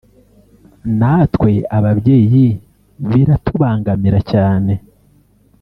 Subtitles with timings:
[0.97, 2.45] natwe ababyeyi
[3.09, 4.73] biratubangamira cyane